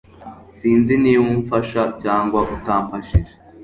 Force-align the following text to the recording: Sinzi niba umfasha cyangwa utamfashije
Sinzi 0.57 0.93
niba 1.03 1.23
umfasha 1.35 1.81
cyangwa 2.01 2.39
utamfashije 2.55 3.33